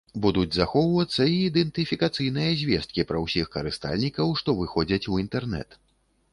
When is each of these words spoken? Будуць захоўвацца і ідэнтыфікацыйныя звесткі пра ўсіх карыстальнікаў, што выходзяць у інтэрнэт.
Будуць 0.21 0.53
захоўвацца 0.55 1.27
і 1.31 1.35
ідэнтыфікацыйныя 1.49 2.57
звесткі 2.63 3.07
пра 3.13 3.23
ўсіх 3.27 3.45
карыстальнікаў, 3.59 4.35
што 4.43 4.49
выходзяць 4.65 5.03
у 5.15 5.25
інтэрнэт. 5.29 5.69